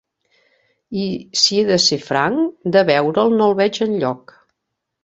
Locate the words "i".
1.01-1.03